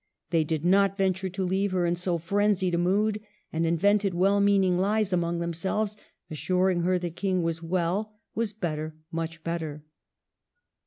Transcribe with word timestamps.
They 0.31 0.43
did 0.43 0.65
not 0.65 0.97
venture 0.97 1.29
to 1.29 1.45
leave 1.45 1.71
her 1.73 1.85
in 1.85 1.93
so 1.93 2.17
frenzied 2.17 2.73
a 2.73 2.79
mood, 2.79 3.21
and 3.53 3.67
invented 3.67 4.15
well 4.15 4.41
meaning 4.41 4.75
lies 4.79 5.13
among 5.13 5.37
themselves, 5.37 5.95
assuring 6.31 6.81
her 6.81 6.97
the 6.97 7.11
King 7.11 7.43
was 7.43 7.61
well, 7.61 8.15
was 8.33 8.51
better, 8.51 8.95
much 9.11 9.43
better. 9.43 9.83